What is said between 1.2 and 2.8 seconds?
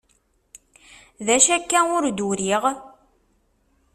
D acu akka ur d-uriɣ?